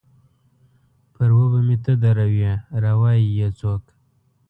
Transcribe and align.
پر 1.13 1.29
و 1.37 1.41
به 1.51 1.59
مې 1.67 1.77
ته 1.83 1.93
دروې، 2.03 2.53
را 2.83 2.93
وا 3.01 3.11
يي 3.19 3.27
يې 3.39 3.47
څوک؟ 3.59 3.83